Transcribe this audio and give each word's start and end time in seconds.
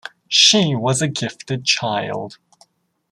She 0.29 0.73
was 0.75 1.03
a 1.03 1.07
gifted 1.07 1.63
child. 1.63 2.39